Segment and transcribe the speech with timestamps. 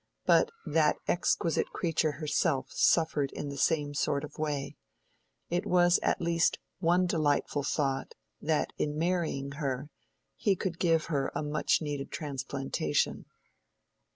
[0.25, 6.57] But that exquisite creature herself suffered in the same sort of way:—it was at least
[6.79, 9.91] one delightful thought that in marrying her,
[10.35, 13.25] he could give her a much needed transplantation.